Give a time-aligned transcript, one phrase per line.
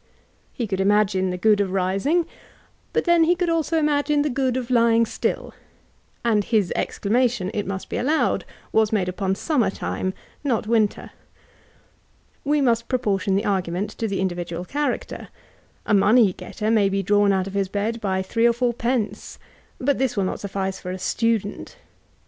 [0.51, 2.25] He could imagine the good of rising;
[2.91, 5.53] but then he could also imagine the good of lying still;
[6.25, 11.11] and his exclamation, it must be allowed, was made upon summer time, not winter.
[12.43, 15.27] We must proportion the argument to the individual character.
[15.85, 19.37] A money getter may be drawn out of his bed by three and four pence;
[19.79, 21.75] but this will not suffice for a student.